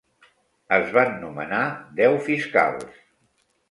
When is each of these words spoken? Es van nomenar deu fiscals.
Es 0.77 0.89
van 0.95 1.13
nomenar 1.25 1.63
deu 2.03 2.21
fiscals. 2.33 3.03